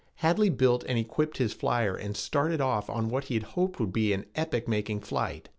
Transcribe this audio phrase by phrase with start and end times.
[0.15, 4.13] Hadley built and equipped his flyer and started off on what he hoped would be
[4.13, 5.47] an epoch making flight.